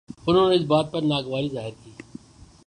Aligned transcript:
انہوں 0.27 0.49
نے 0.49 0.55
اس 0.55 0.65
بات 0.65 0.91
پر 0.91 1.01
ناگواری 1.01 1.49
ظاہر 1.49 1.73
کی 1.83 1.91